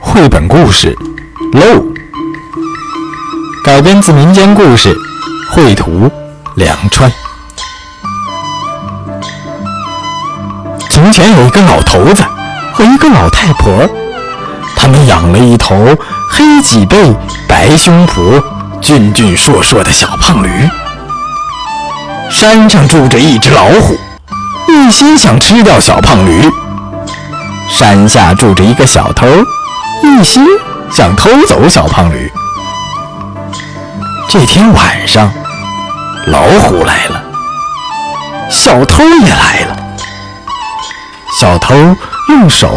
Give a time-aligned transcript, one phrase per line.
[0.00, 0.94] 绘本故事
[1.58, 1.80] 《漏》
[3.64, 4.94] 改编自民间故事，
[5.50, 6.10] 绘图
[6.56, 7.10] 梁川。
[10.90, 12.22] 从前有一个老头子
[12.72, 13.88] 和一个老太婆，
[14.76, 15.96] 他们养了一头
[16.30, 17.14] 黑脊背、
[17.48, 18.42] 白胸脯、
[18.80, 20.48] 俊俊硕硕的小胖驴。
[22.30, 23.96] 山上住着一只老虎，
[24.68, 26.50] 一心想吃掉小胖驴。
[27.72, 29.26] 山下住着一个小偷，
[30.02, 30.44] 一心
[30.90, 32.30] 想偷走小胖驴。
[34.28, 35.32] 这天晚上，
[36.26, 37.24] 老虎来了，
[38.50, 39.76] 小偷也来了。
[41.40, 41.74] 小偷
[42.28, 42.70] 用手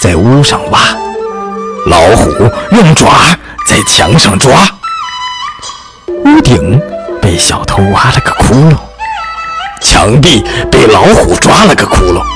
[0.00, 0.80] 在屋上挖，
[1.86, 2.32] 老虎
[2.72, 3.08] 用爪
[3.64, 4.50] 在墙上抓。
[6.24, 6.80] 屋顶
[7.22, 8.76] 被小偷挖了个窟窿，
[9.80, 12.35] 墙壁被老虎抓了个窟窿。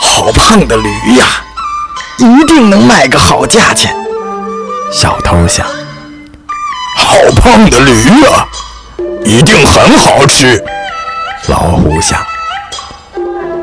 [0.00, 1.26] 好胖的驴呀，
[2.18, 3.94] 一定能卖个好价钱。
[4.92, 5.66] 小偷想。
[6.96, 8.46] 好胖的驴啊，
[9.24, 10.62] 一定很好吃。
[11.48, 12.20] 老虎想。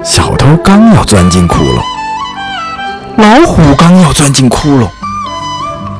[0.03, 1.81] 小偷刚要钻进窟窿，
[3.17, 4.87] 老虎刚要钻进窟窿，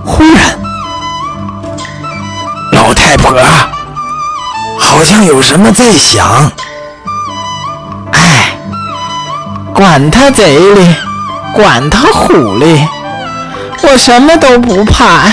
[0.05, 0.59] 忽然，
[2.71, 3.33] 老太婆
[4.79, 6.51] 好像有什么在想。
[9.75, 10.95] 管他贼哩，
[11.53, 12.87] 管他虎哩，
[13.83, 15.25] 我什么都不怕，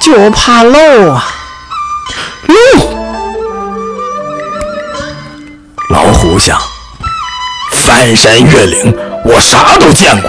[0.00, 1.24] 就怕漏啊！
[2.48, 2.56] 漏！
[5.90, 6.58] 老虎想：
[7.70, 8.92] 翻山越岭，
[9.24, 10.28] 我啥都见过。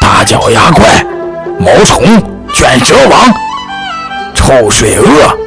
[0.00, 1.06] 大脚丫怪、
[1.60, 2.04] 毛虫、
[2.52, 3.32] 卷舌王、
[4.34, 5.38] 臭水鳄，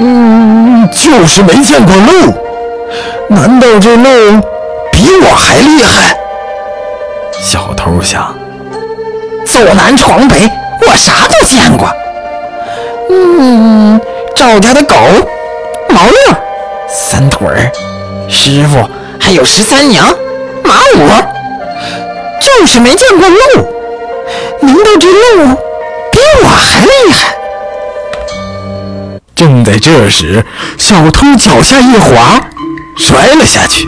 [0.00, 2.32] 嗯，就是没见过漏。
[3.28, 4.40] 难道这漏
[5.02, 6.16] 比我还厉害？
[7.40, 8.32] 小偷想：
[9.44, 10.48] 走南闯北，
[10.86, 11.92] 我啥都见过。
[13.10, 14.00] 嗯，
[14.36, 14.94] 赵家的狗，
[15.88, 16.36] 毛六，
[16.88, 17.72] 三腿儿，
[18.28, 20.06] 师傅，还有十三娘，
[20.62, 21.08] 马五，
[22.40, 23.38] 就是没见过鹿。
[24.60, 25.56] 难道这鹿
[26.12, 27.34] 比我还厉害？
[29.34, 30.46] 正在这时，
[30.78, 32.40] 小偷脚下一滑，
[32.96, 33.84] 摔了下去。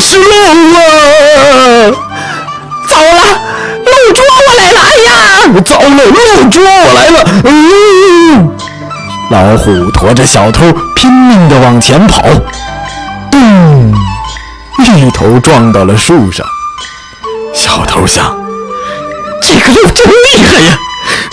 [0.00, 0.26] 是漏
[0.78, 1.92] 啊！
[2.88, 3.22] 糟了，
[3.84, 4.80] 漏捉我来了！
[4.80, 5.10] 哎呀，
[5.64, 7.16] 糟了，漏捉我来了！
[7.44, 8.56] 嗯，
[9.30, 12.22] 老虎驮着小偷拼命地往前跑，
[13.30, 13.94] 咚，
[14.78, 16.46] 一头撞到了树上。
[17.54, 18.36] 小偷想：
[19.42, 20.78] 这个鹿真厉害呀，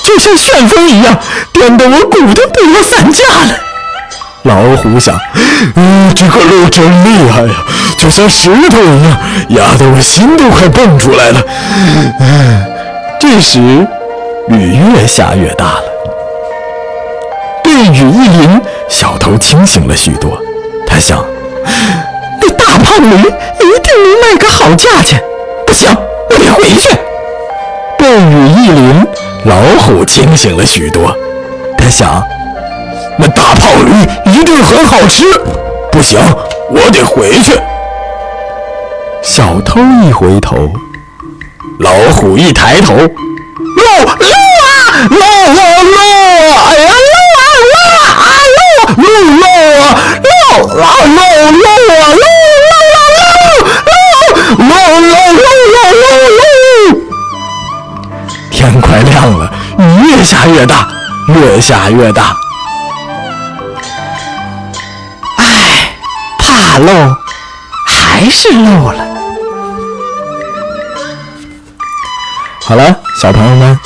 [0.03, 1.17] 就像旋风一样，
[1.51, 3.57] 颠得我骨头都要散架了。
[4.43, 5.17] 老虎想：
[5.75, 7.53] 嗯，这个鹿真厉害呀，
[7.99, 9.17] 就像石头一样，
[9.49, 11.41] 压得我心都快蹦出来了。
[13.19, 13.59] 这时
[14.47, 15.83] 雨越下越大了，
[17.61, 20.41] 被雨一淋，小偷清醒了许多。
[20.87, 21.25] 他想：
[22.41, 25.21] 那大胖驴一定能卖个好价钱。
[25.67, 25.93] 不行，
[26.29, 26.87] 我得回去。
[27.97, 29.05] 被雨一淋，
[29.43, 31.13] 老虎清醒了许多。
[31.77, 32.23] 他想。
[33.17, 33.91] 那大胖驴
[34.31, 35.25] 一定很好吃，
[35.91, 36.17] 不行，
[36.69, 37.59] 我得回去。
[39.21, 40.73] 小偷一回头，
[41.79, 43.05] 老虎一抬头，漏漏
[44.05, 44.17] 啊，
[45.09, 45.97] 漏啊漏！
[46.65, 48.61] 哎呀，漏啊漏啊啊漏
[48.97, 49.07] 漏
[49.37, 49.91] 漏啊
[50.23, 50.63] 漏啊
[51.03, 51.61] 漏漏
[51.95, 53.47] 啊漏漏
[54.57, 56.41] 漏漏漏漏漏漏漏！
[58.49, 59.41] 天快亮了，
[59.77, 60.87] 雨越下越大，
[61.27, 62.35] 越下越大。
[65.37, 65.93] 哎，
[66.37, 67.15] 怕漏，
[67.85, 69.08] 还是漏了。
[72.69, 72.83] 好了，
[73.19, 73.79] 小朋友们，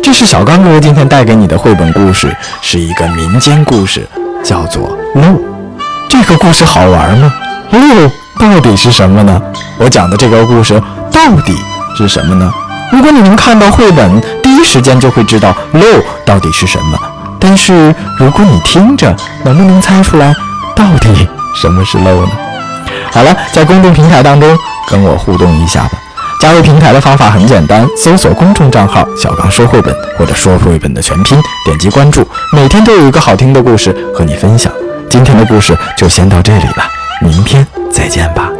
[0.00, 2.32] 这是小刚哥哥今天带给你的绘本故事，
[2.62, 4.08] 是一个民间故事，
[4.44, 5.26] 叫做《漏》。
[6.08, 7.34] 这个故事好玩吗？
[7.72, 8.08] 漏
[8.38, 9.42] 到底是什么呢？
[9.76, 10.80] 我讲的这个故事
[11.10, 11.52] 到底
[11.96, 12.48] 是什么呢？
[12.92, 15.82] 如果你能看到绘本，第一时间就会知道漏
[16.24, 16.96] 到底是什么。
[17.40, 20.32] 但是如果你听着，能不能猜出来
[20.76, 21.28] 到底？
[21.60, 22.30] 什么是漏呢？
[23.10, 24.56] 好了，在公众平台当中
[24.88, 25.98] 跟我互动一下吧。
[26.40, 34.72] 加入平台的方法很简单，搜索公众账号“小刚说绘本”或者“说绘本”的全拼，点击关注，每天都有一个好听的故事和你分享。
[35.10, 36.84] 今天的故事就先到这里了，
[37.20, 38.50] 明天再见吧。